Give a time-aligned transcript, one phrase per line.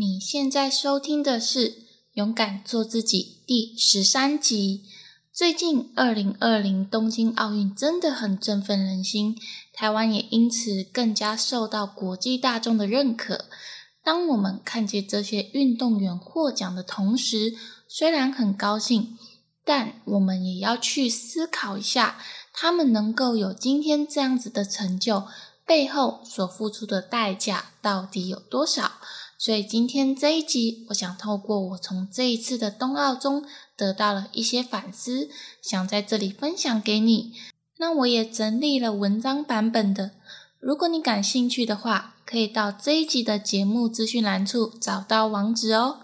[0.00, 1.70] 你现在收听的是
[2.12, 4.84] 《勇敢做自己》第十三集。
[5.32, 9.36] 最近，二零二零东京奥运真的很振奋人心，
[9.72, 13.46] 台湾也因此更加受到国际大众的认可。
[14.04, 17.56] 当我们看见这些运动员获奖的同时，
[17.88, 19.18] 虽然很高兴，
[19.64, 22.20] 但我们也要去思考一下，
[22.52, 25.24] 他们能够有今天这样子的成就，
[25.66, 28.92] 背后所付出的代价到底有多少？
[29.38, 33.44] 所以今天这一集，我想透过我从这一次的冬奥中
[33.76, 35.28] 得到了一些反思，
[35.62, 37.32] 想在这里分享给你。
[37.78, 40.10] 那我也整理了文章版本的，
[40.58, 46.00] 如果你感兴趣的话，可以到这一集的节目资讯栏处找到网址哦。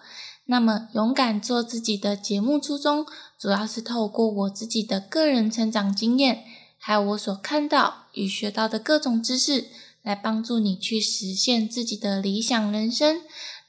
[0.46, 3.04] 那么，勇敢做自己的节目初衷，
[3.36, 6.44] 主要是透过我自己的个人成长经验，
[6.78, 9.64] 还有我所看到与学到的各种知识。
[10.04, 13.22] 来帮助你去实现自己的理想人生，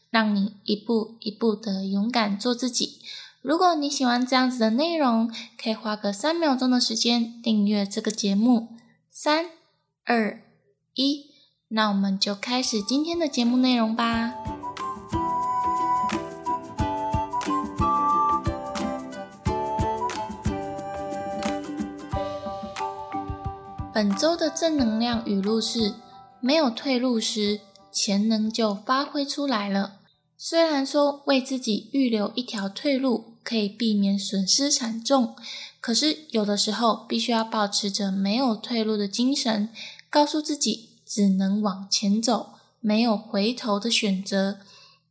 [0.09, 2.99] 让你一步一步的勇敢做自己。
[3.41, 8.68] 如果你喜欢这样子的内容，可以花个三秒钟的时间订阅这个节目。
[9.09, 9.46] 三、
[10.04, 10.41] 二、
[10.96, 11.27] 一，
[11.70, 14.34] 那我们就开始今天的节目内容吧。
[23.93, 25.93] 本周的正能量语录是。
[26.46, 29.96] 没有退路时，潜能就发挥出来了。
[30.38, 35.35] 虽然说为自己预留一条退路可以避免损失惨重，
[35.82, 39.70] 可是有的时候必须要保持着没有退路的精神，
[40.07, 44.59] 告诉自己只能往前走，没有回头的选择。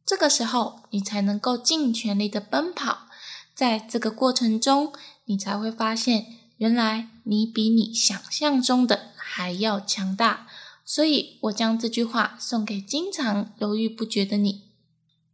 [0.07, 3.09] 这个时候，你才能够尽全力的奔跑。
[3.57, 4.93] 在这个过程中，
[5.25, 6.27] 你才会发现，
[6.59, 10.47] 原来你比你想象中的还要强大。
[10.85, 14.63] 所以我将这句话送给经常犹豫不决的你。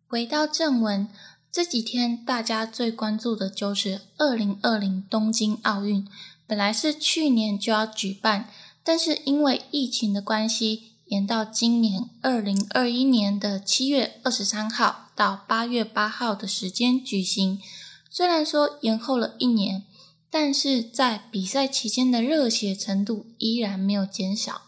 [0.07, 1.09] 回到正文，
[1.53, 6.07] 这几天大家最关注的就是二零二零东京奥运。
[6.47, 8.49] 本来是去年就要举办，
[8.83, 17.61] 但是因为疫情的关系，延到今年二零二一年的七月二十三号到八月八号的时间举行。
[18.09, 19.85] 虽然说延后了一年，
[20.29, 24.63] 但是在比赛期间的热血程度依然没有减少。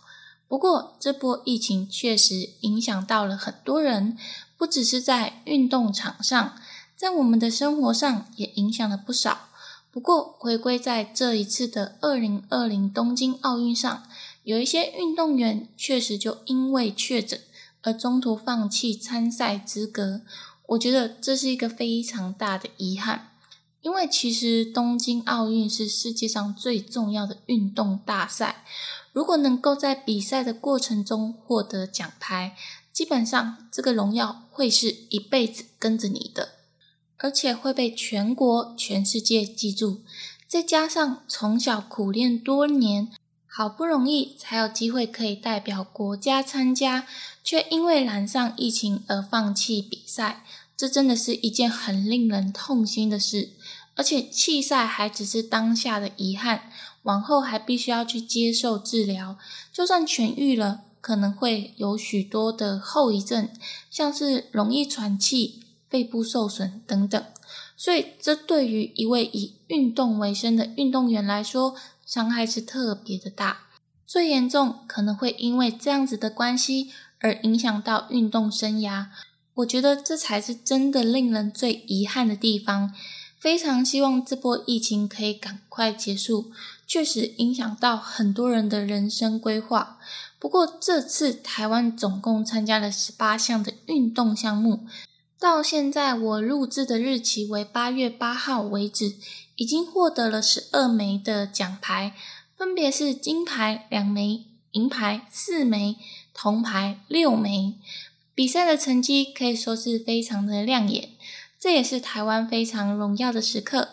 [0.52, 4.18] 不过，这波疫情确实影响到了很多人，
[4.58, 6.56] 不只是在运动场上，
[6.94, 9.48] 在我们的生活上也影响了不少。
[9.90, 14.02] 不过，回归在这一次的二零二零东京奥运上，
[14.44, 17.40] 有一些运动员确实就因为确诊
[17.80, 20.20] 而中途放弃参赛资格。
[20.66, 23.30] 我觉得这是一个非常大的遗憾，
[23.82, 28.64] 因为其实东京奥运是世界上最重要的运动大赛。
[29.12, 32.56] 如果能够在比赛的过程中获得奖牌，
[32.92, 36.52] 基本上这个荣耀会是一辈子跟着你的，
[37.18, 40.00] 而且会被全国、全世界记住。
[40.46, 43.08] 再加上从小苦练多年，
[43.46, 47.06] 好不容易才有机会可以代表国家参加，
[47.42, 50.44] 却因为染上疫情而放弃比赛，
[50.82, 53.50] 这真的是一件很令人痛心的事。
[53.94, 56.72] 而且弃赛还只是当下的遗憾。
[57.04, 59.38] 往后还必须要去接受治疗，
[59.72, 63.48] 就算痊愈了，可能会有许多的后遗症，
[63.88, 67.24] 像是容易喘气、肺部受损等等。
[67.76, 73.68] 所以，这对于一位以运动为生的运动员来说，伤害是特别的大。
[74.04, 79.06] 最严重可能会因为这样子的关系而影响到运动生涯。
[79.54, 82.92] 我觉得这才是真的令人最遗憾的地方。
[83.38, 86.52] 非常希望这波疫情可以赶快结束。
[86.86, 89.98] 确实影响到很多人的人生规划。
[90.38, 94.86] 不过这次台湾总共参加了十八项的运动项目，
[95.38, 99.14] 到现在我录制的日期为八月八号为止，
[99.56, 102.14] 已经获得了十二枚的奖牌，
[102.56, 105.96] 分别是金牌两枚、银牌四枚、
[106.34, 107.78] 铜牌六枚。
[108.34, 111.10] 比赛的成绩可以说是非常的亮眼，
[111.60, 113.90] 这也是台湾非常荣耀的时刻。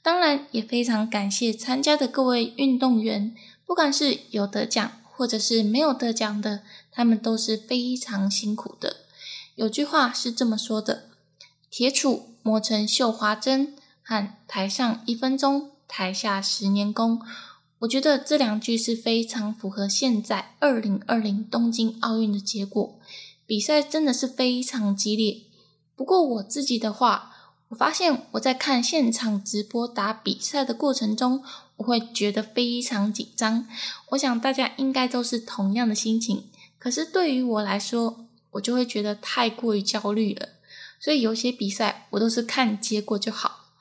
[0.00, 3.34] 当然也非常感谢参加的各位运动员，
[3.66, 8.96] 不管是有得奖或者是没有得奖的，他们都是非常辛苦的。
[9.54, 11.10] 有句话是这么说的
[11.70, 17.20] ：“铁杵磨成绣花针，和台上一分钟，台下十年功。”
[17.80, 22.98] 我觉得这两句是非常符合现在二零二零东京奥运的结果。
[23.52, 25.42] 比赛真的是非常激烈，
[25.94, 27.36] 不过我自己的话。
[27.68, 31.44] 我发现我在看现场直播打比赛的过程中，
[31.76, 33.68] 我会觉得非常紧张。
[34.12, 36.48] 我想大家应该都是同样的心情。
[36.78, 40.48] 可是对于我来说，我就会觉得太过于焦虑了。
[40.98, 43.74] 所以有些比赛我都是看结果就好。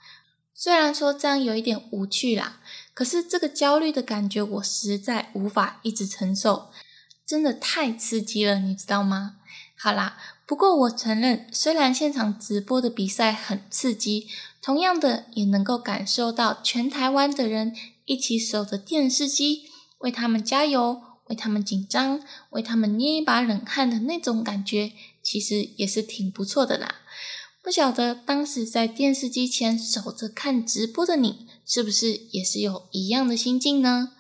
[0.53, 2.59] 虽然说这样有一点无趣啦，
[2.93, 6.71] 可是这个焦虑的感觉我实在无法一直承受，
[7.25, 9.37] 真的太刺激了，你知道吗？
[9.83, 14.27] 好啦，不过我承认，虽然现场直播的比赛很刺激，
[14.61, 17.75] 同样的也能够感受到全台湾的人
[18.05, 19.63] 一起守着电视机，
[19.97, 24.91] 为他们加油，为他们紧张，为他们捏一把冷汗的那种感觉，
[25.23, 26.97] 其实也是挺不错的啦。
[27.63, 34.11] 不晓得当时在电视机前守着看直播的你，是不是也是有一样的心境呢？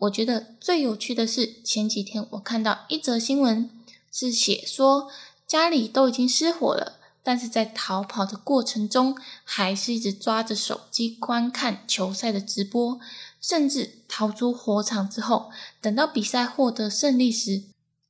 [0.00, 3.70] 我觉得最有趣的是前几天我看到一则新闻。
[4.12, 5.08] 是写说
[5.46, 12.98] 家里都已经失火了，但是在逃跑的过程中，还是一直抓着手机观看球赛的直播，
[13.40, 15.50] 甚至逃出火场之后，
[15.80, 17.64] 等到比赛获得胜利时，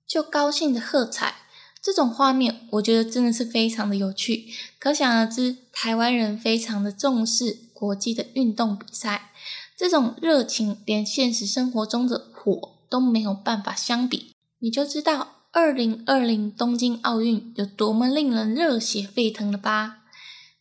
[0.06, 1.36] 就高兴的喝彩。
[1.80, 4.48] 这种画面，我觉得真的是非常的有趣。
[4.80, 9.30] 可想而知，台湾人非常的重视国际的运动比赛，
[9.76, 15.37] 这种热情连现实生活中的火都没有办法相比，你就知道。
[15.50, 20.04] 二零二零东京奥运有多么令人热血沸腾了吧？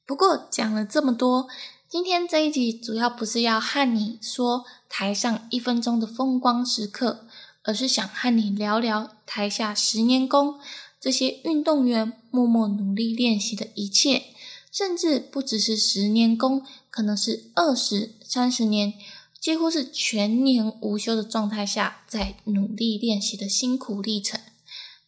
[0.06, 1.50] 不过讲了这么多，
[1.90, 7.28] 今天这一集主要不是要和你说台上一分钟的风光时刻，
[7.64, 10.56] 而是想和你聊聊台下十年功，
[11.02, 14.24] 这些运动员默默努力练习的一切，
[14.72, 18.94] 甚至不只是十年功，可能是二十三十年，
[19.42, 24.40] 几乎是全年无休的状态下在努力练习的辛苦历程。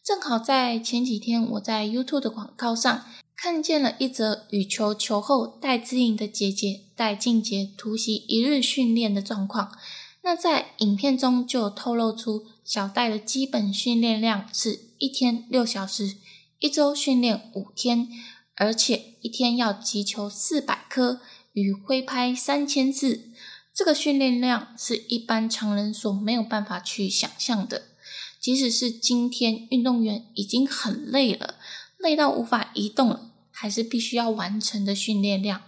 [0.02, 3.04] 正好在前几天，我在 YouTube 的广告上
[3.36, 9.72] 看见了一则羽球球后戴资颖的姐姐戴静杰突袭一日训练的状况。
[10.22, 16.16] 那在影片中就透露出小戴的基本训练量是一天六小时，
[16.58, 18.08] 一周训练五天，
[18.56, 21.20] 而且一天要击球四百颗
[21.52, 23.30] 与挥拍三千次。
[23.74, 27.89] 这个训练量是一般常人所没有办法去想象的。
[28.40, 31.56] 即使是今天运动员已经很累了，
[31.98, 35.62] 累到无法移动了，还是必须要完成的训练量。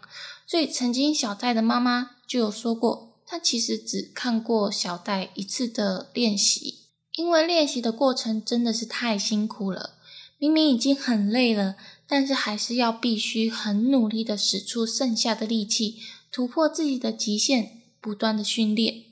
[0.47, 6.81] 所以，曾经小戴的妈妈就有说过，她其实只看过小戴一次的练习，
[7.17, 9.99] 因为练习的过程真的是太辛苦了。
[10.39, 11.77] 明明已经很累了，
[12.07, 15.99] 但是还是要必须很努力的使出剩下的力气，
[16.33, 19.05] 突破自己的极限，不断的训练。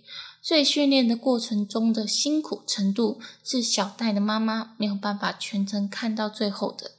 [0.42, 6.92] 所以训练的过程中的辛苦程度，是小戴的妈妈没有办法全程看到最后的，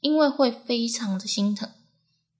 [0.00, 1.70] 因为会非常的心疼。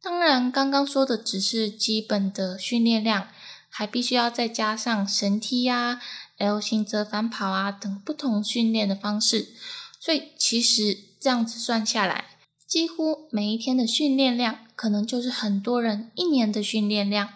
[0.02, 3.28] 当然，刚刚说的只是基本的训练量，
[3.70, 6.00] 还必须要再加上绳梯呀、
[6.38, 9.54] L 型折返跑啊等不同训练的方式。
[10.00, 12.24] 所以其实这样子算下来，
[12.66, 17.28] 几乎每一天的训练量，可能就是很多人一年的训练量。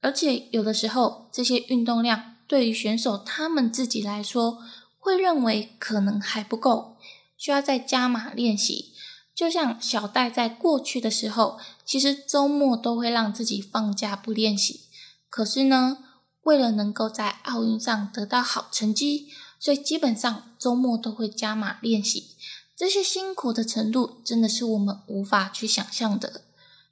[0.00, 2.29] 而且有的时候，这些运动量。
[2.50, 4.58] 对于选手他们自己来说，
[4.98, 6.96] 会认为可能还不够，
[7.36, 8.92] 需要再加码练习。
[9.32, 14.80] 就像小戴在过去的时候，其实周末都会让自己放假不练习。
[15.28, 15.98] 可是呢，
[16.42, 19.28] 为了能够在奥运上得到好成绩，
[19.60, 22.34] 所以基本上周末都会加码练习。
[22.74, 26.42] 这些辛苦的程度，真的是我们无法去想象的。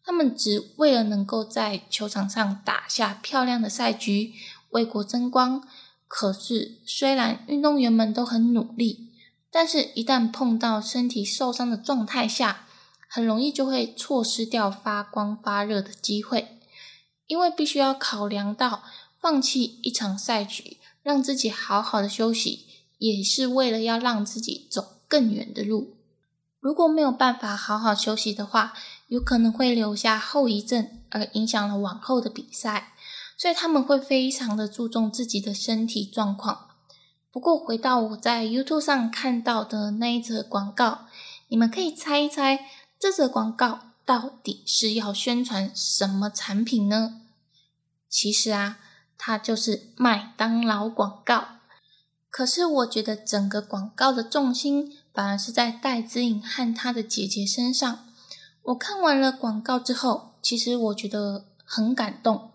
[0.05, 4.35] 他们只为了能够在球场上打下漂亮的赛局。
[4.71, 5.67] 为国争光，
[6.07, 9.13] 可是虽然运动员们都很努力，
[9.51, 12.67] 但是一旦碰到身体受伤的状态下，
[13.09, 16.59] 很容易就会错失掉发光发热的机会，
[17.27, 18.83] 因为必须要考量到
[19.19, 22.67] 放弃一场赛局，让自己好好的休息，
[22.99, 25.97] 也是为了要让自己走更远的路。
[26.61, 28.75] 如果没有办法好好休息的话，
[29.07, 32.93] 有可能会留下后遗症，而影响了往后的比赛。
[33.39, 36.71] 所以他们会非常的注重自己的身体状况。
[37.31, 41.07] 不过回到我在 YouTube 上看到的那一则广告，
[41.47, 42.67] 你们可以猜一猜，
[42.99, 47.21] 这则广告到底是要宣传什么产品呢？
[48.09, 48.81] 其实啊，
[49.17, 51.47] 它就是麦当劳广告。
[52.31, 58.07] 可是我觉得整个广告的重心反而是在戴姿颖和她的姐姐身上。
[58.63, 62.51] 我看完了广告之后，其实我觉得很感动。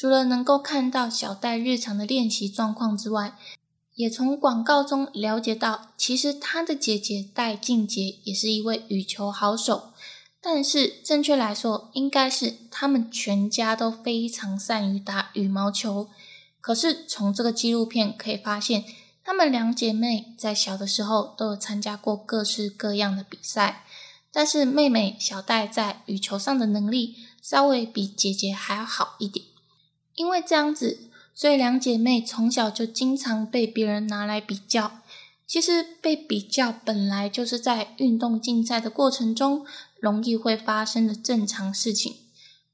[0.00, 3.36] 除了能够看到小戴日常的练习状况之外，
[3.96, 9.92] 也从广告中了解到，其实他的姐姐戴静杰也是一位羽球好手。
[10.40, 16.08] 但是，正确来说，应该是他们全家都非常善于打羽毛球。
[16.62, 18.86] 可是，从这个纪录片可以发现，
[19.22, 23.84] 他们两姐妹在小的时候都有参加过各式各样的比赛，
[24.32, 29.44] 但是妹妹小戴在羽球上的能力稍微比姐姐还要好一点。
[30.20, 35.00] 因为这样子，所以两姐妹从小就经常被别人拿来比较。
[35.46, 39.64] 其实被比较本来就是在运动竞赛的过程中
[39.98, 42.16] 容易会发生的正常事情。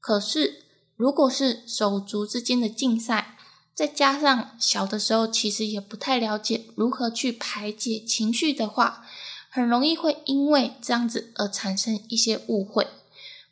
[0.01, 0.63] 可是
[0.97, 3.37] 如果是手足之间的竞赛，
[3.73, 9.05] 再加上小的时候其实也不太了解如何去排解情绪的话，
[9.49, 12.85] 很容易会因为这样子而产生一些误会。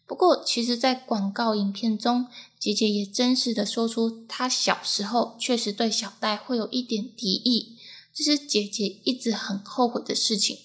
[0.08, 2.28] 不过，其实，在广告影片中，
[2.66, 7.78] 姐姐也真实的说出，她小时候确实对小戴会有一点敌意。
[8.12, 10.58] 这是姐姐一直很后悔的事情，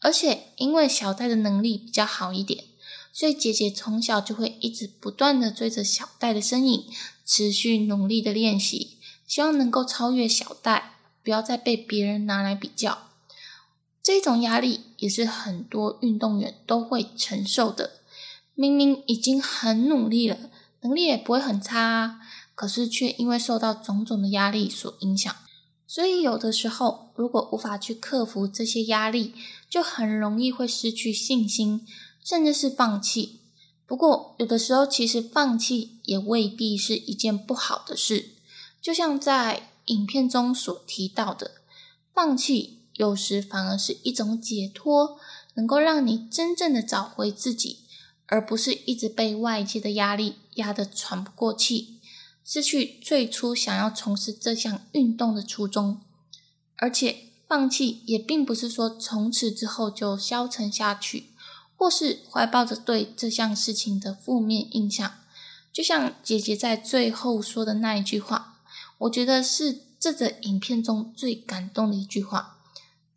[0.00, 2.64] 而且因为小戴的能力比较好一点，
[3.14, 6.84] 所以姐姐从小就会一直不断的追着小戴的身影，
[7.24, 13.08] 持续努力的练习，希望能够超越小戴，不要再被别人拿来比较。
[14.02, 18.02] 这种压力也是很多运动员都会承受的。
[18.54, 20.50] 明明已经很努力了，
[20.82, 22.20] 能力也不会很差，啊
[22.54, 25.34] 可是却因为受到种种的压力所影响。
[25.86, 29.34] 所以，有的时候，如果无法去克服这些压力，
[29.68, 31.86] 就很容易会失去信心，
[32.24, 33.40] 甚至是放弃。
[33.86, 38.30] 不过，有的时候，其实放弃也未必是一件不好的事。
[38.80, 41.50] 就像在影片中所提到的，
[42.14, 45.18] 放弃有时反而是一种解脱，
[45.54, 47.80] 能够让你真正的找回自己，
[48.26, 52.00] 而不是一直被外界的压力压得喘不过气。
[52.44, 56.00] 失去最初想要从事这项运动的初衷，
[56.76, 61.30] 而且放弃也并不是说从此之后就消沉下去，
[61.76, 65.20] 或是怀抱着对这项事情的负面印象。
[65.72, 68.60] 就像姐姐在最后说的那一句话，
[68.98, 72.58] 我觉得是这则影片中最感动的一句话。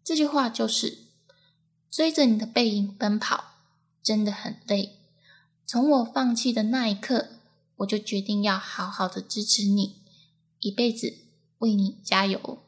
[0.03, 0.99] 这句话就是
[1.89, 3.55] ：“追着你的背影奔跑，
[4.03, 4.94] 真的很累。
[5.65, 7.29] 从我放弃的那一刻。”
[7.79, 9.97] 我就决定要好好的支持你，
[10.61, 11.13] 一辈子
[11.57, 12.59] 为你加油。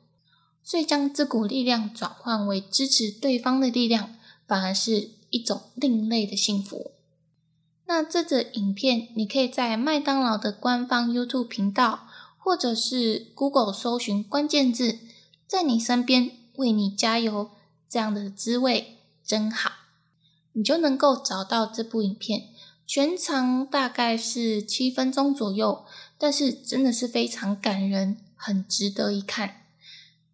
[0.62, 6.92] 所以将这股力量转换为支持对方的力量，反而是一种另类的幸福。
[7.86, 15.00] 那这则影片，你可以在麦当劳的官方 YouTube 频道，或者是 Google 搜寻关键字，
[15.48, 17.51] 在你身边为你加油，
[17.88, 19.72] 这样的滋味真好，
[20.51, 22.50] 你就能够找到这部影片。
[22.88, 25.86] 全长大概是七分钟左右，
[26.17, 29.63] 但是真的是非常感人，很值得一看。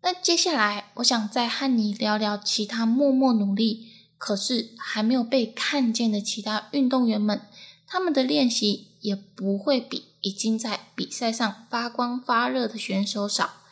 [0.03, 3.87] 那接下来，我想再和你聊聊其他默默努力，
[4.19, 7.41] 可是还没有被看见的其他运动员们，
[7.87, 13.63] 他们的练习也不会比已经在比赛上发光发热的选手少，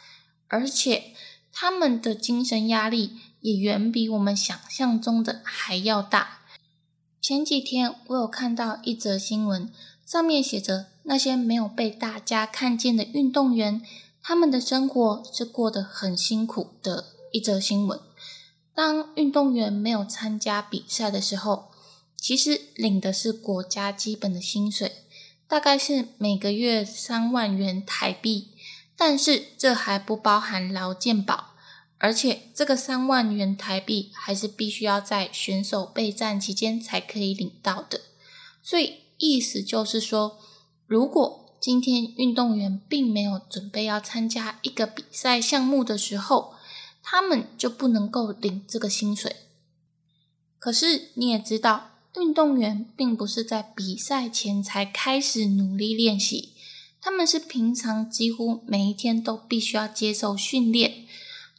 [0.48, 1.14] 而且
[1.54, 6.40] 他们的精神压力也远比我们想象中的还要大。
[7.32, 9.72] 前几天我有看到一则新闻，
[10.06, 13.82] 上面写着那些没有被大家看见的运动员，
[14.22, 17.98] 他们的生活是过得很辛苦的一则新闻。
[18.76, 21.72] 当运动员没有参加比赛的时候，
[22.18, 24.92] 其实领的是国家基本的薪水，
[25.48, 28.50] 大概是每个月三万元台币，
[28.98, 31.50] 但是这还不包含劳健保。
[32.03, 38.01] 而且这个三万元台币还是必须要在选手备战期间才可以领到的，
[38.63, 40.39] 所以意思就是说，
[40.88, 46.55] 如果今天运动员并没有准备要参加一个比赛项目的时候，
[47.03, 49.36] 他们就不能够领这个薪水。
[50.58, 56.53] 可是你也知道，运动员并不是在比赛前才开始努力练习，
[57.00, 61.05] 他们是平常几乎每一天都必须要接受训练。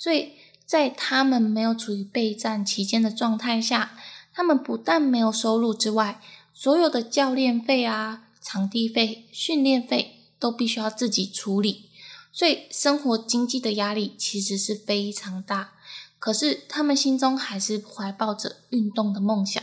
[0.03, 0.33] 所以
[0.65, 3.97] 在他们没有处于备战期间的状态下，
[4.35, 6.21] 他们不但没有收入之外，
[6.53, 11.89] 所有的教练费啊、场地费、训练费都必须要自己处理，
[12.33, 15.75] 所以生活经济的压力其实是非常大。
[16.19, 19.63] 可是他们心中还是怀抱着运动的梦想，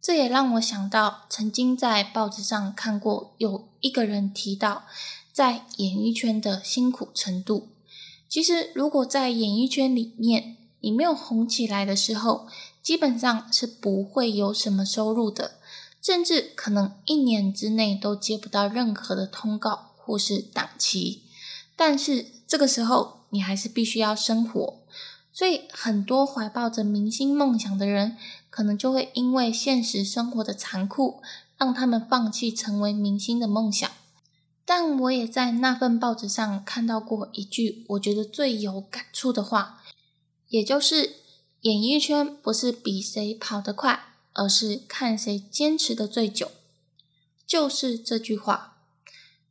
[0.00, 4.86] 这也让我想到曾经在报纸上看过有一个人提到
[5.30, 7.73] 在演艺圈的辛苦程度。
[8.34, 12.48] 其实，如果在演艺圈里面，你没有红起来的时候，
[12.82, 15.52] 基本上是不会有什么收入的，
[16.02, 21.22] 甚至可能一年之内都接不到任何的通告或是档期。
[21.76, 24.80] 但是这个时候，你还是必须要生活，
[25.32, 28.16] 所以很多怀抱着明星梦想的人，
[28.50, 31.22] 可能就会因为现实生活的残酷，
[31.56, 33.88] 让他们放弃成为明星的梦想。
[34.64, 39.82] 但我也在那份报纸上看到过一句我觉得最有感触的话，
[40.48, 41.16] 也就是
[41.60, 44.00] 演艺圈不是比谁跑得快，
[44.32, 46.50] 而是看谁坚持的最久。
[47.46, 48.78] 就是这句话，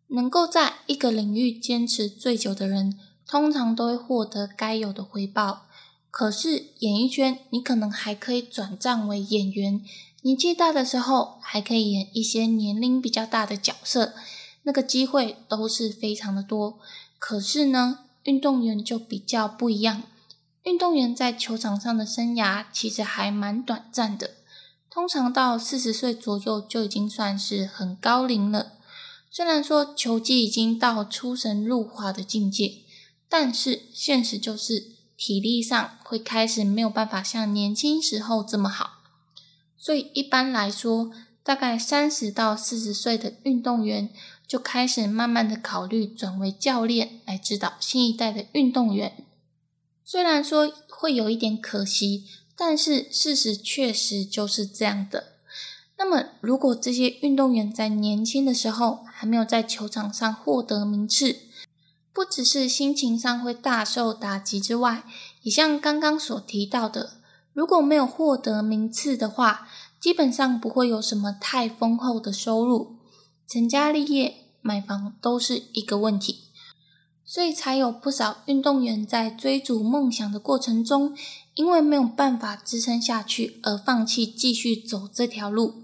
[0.07, 5.67] 能够在一个领域坚持最久的人，通常都会获得该有的回报。
[6.09, 9.83] 可是演艺圈，你可能还可以转战为演员，
[10.21, 14.13] 年纪大的时候还可以演一些年龄比较大的角色，
[14.63, 16.79] 那个机会都是非常的多。
[17.19, 20.03] 可是呢，运动员就比较不一样，
[20.63, 24.31] 运动员在球场上的生涯其实还蛮短暂的，
[24.89, 28.73] 通常到四十岁左右就已经算是很高龄了。
[29.29, 32.79] 虽然说球技已经到出神入化的境界，
[33.29, 34.93] 但是现实就是。
[35.15, 39.03] 体力上会开始没有办法像年轻时候这么好，
[39.77, 41.11] 所以一般来说，
[41.43, 44.09] 大概三十到四十岁的运动员
[44.53, 49.25] 就开始慢慢的考虑转为教练来指导新一代的运动员。
[50.05, 55.37] 虽然说会有一点可惜，但是事实确实就是这样的。
[55.97, 61.35] 那么，如果这些运动员在年轻的时候还没有在球场上获得名次，
[62.13, 65.03] 不只是心情上会大受打击之外，
[65.41, 67.13] 也像刚刚所提到的，
[67.53, 69.67] 如果没有获得名次的话，
[69.99, 72.97] 基本上不会有什么太丰厚的收入，
[73.47, 76.45] 成家立业、买房都是一个问题，
[77.23, 81.15] 所以才有不少运动员在追逐梦想的过程中，
[81.53, 85.83] 因为没有办法支撑下去而放弃继续走这条路。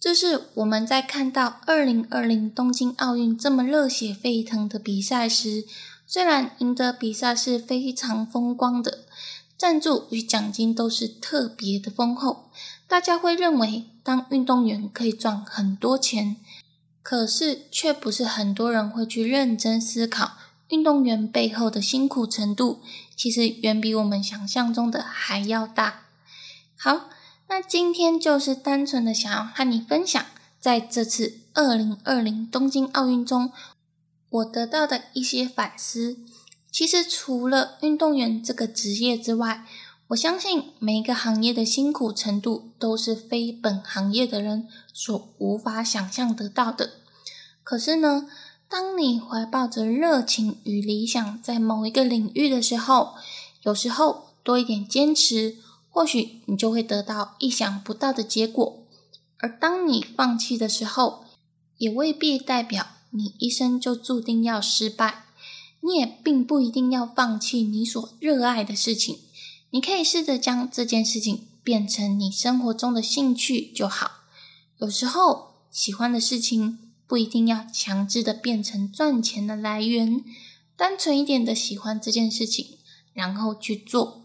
[0.00, 5.64] 这是我们在看到二零二零东京奥运这么热血沸腾的比赛时，
[6.06, 9.00] 虽然赢得比赛是非常风光的，
[9.58, 12.50] 赞助与奖金都是特别的丰厚，
[12.86, 16.36] 大家会认为当运动员可以赚很多钱，
[17.08, 20.32] 可是却不是很多人会去认真思考
[20.70, 22.80] 运动员背后的辛苦程度，
[23.14, 26.06] 其实远比我们想象中的还要大。
[26.76, 27.10] 好。
[27.48, 30.26] 那今天就是单纯的想要和你分享，
[30.58, 33.52] 在这次二零二零东京奥运中，
[34.28, 36.16] 我得到的一些反思。
[36.72, 39.64] 其实除了运动员这个职业之外，
[40.08, 46.90] 我相信每一个行业的辛苦程度都是非本行业的人所无法想象得到的。
[47.64, 48.28] 可是呢，
[48.68, 53.14] 当你怀抱着热情与理想在某一个领域的时候，
[53.62, 55.56] 有时候多一点坚持。
[55.88, 58.84] 或许你就会得到意想不到的结果，
[59.38, 61.24] 而当你放弃的时候，
[61.78, 65.24] 也未必代表你一生就注定要失败。
[65.80, 69.20] 你也并不一定要放弃你所热爱的事情，
[69.76, 74.10] 你可以试着将这件事情变成你生活中的兴趣就好。
[74.78, 80.24] 有时候，喜欢的事情不一定要强制的变成赚钱的来源，
[80.78, 82.78] 单纯一点的喜欢这件事情，
[83.12, 84.22] 然后去做。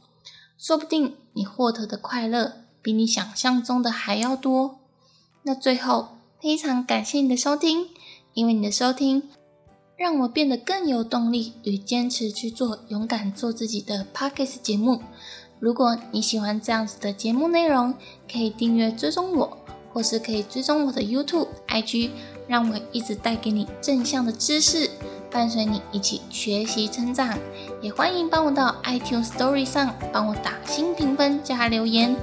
[0.58, 4.80] 说不定你获得的快乐比你想象中的还要多。
[5.44, 7.90] 那最后，非常感谢你的收听，
[8.34, 9.28] 因为你的收听
[9.98, 15.02] 让我变得更有动力与坚持去做勇敢做自己的 Pockets 节目。
[15.62, 17.93] 如果你喜欢这样子的节目内容，
[18.30, 19.58] 可以订阅追踪我，
[19.93, 22.10] 或是可以追踪我的 YouTube、IG，
[22.47, 24.89] 让我一直带给你正向的知识。
[25.30, 27.38] 伴随你一起学习成长，
[27.80, 32.15] 也欢迎帮我到 iTunes Story 上帮我打新评分加留言，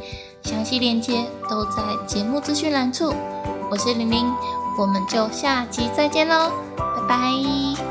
[0.43, 3.15] 详细链接都在节目资讯栏处。
[3.71, 4.27] 我是玲玲，
[4.77, 7.88] 我们就下期再见喽，拜拜。